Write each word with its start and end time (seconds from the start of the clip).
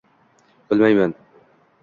Bilmayman. 0.71 1.13